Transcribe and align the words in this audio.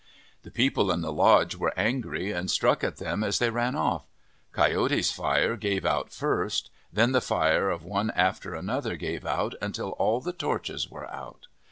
The 0.41 0.49
people 0.49 0.89
in 0.91 1.01
the 1.01 1.13
lodge 1.13 1.55
were 1.55 1.77
angry 1.77 2.31
and 2.31 2.49
struck 2.49 2.83
at 2.83 2.97
them 2.97 3.23
as 3.23 3.37
they 3.37 3.51
ran 3.51 3.75
off. 3.75 4.07
Coyote's 4.51 5.11
fire 5.11 5.55
gave 5.55 5.85
out 5.85 6.11
first, 6.11 6.71
then 6.91 7.11
the 7.11 7.21
fire 7.21 7.69
of 7.69 7.83
one 7.85 8.09
after 8.15 8.55
another 8.55 8.95
gave 8.95 9.27
out 9.27 9.53
until 9.61 9.89
all 9.91 10.19
the 10.19 10.33
torches 10.33 10.89
were 10.89 11.05
out. 11.11 11.45